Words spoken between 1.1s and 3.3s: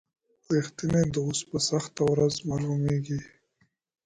دوست په سخته ورځ معلومیږي.